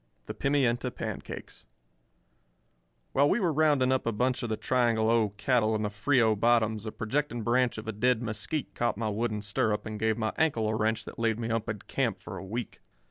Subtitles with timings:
[0.01, 1.65] V THE PIMIENTA PANCAKES
[3.11, 6.35] While we were rounding up a bunch of the Triangle O cattle in the Frio
[6.35, 10.33] bottoms a projecting branch of a dead mesquite caught my wooden stirrup and gave my
[10.39, 12.81] ankle a wrench that laid me up in camp for a week.